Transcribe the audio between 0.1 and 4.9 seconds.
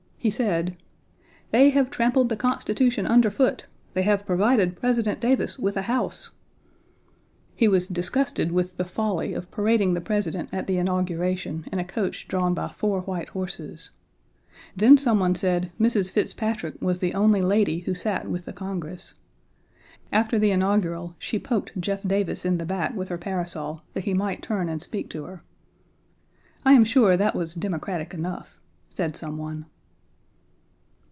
He said: "They have trampled the Constitution underfoot. They have provided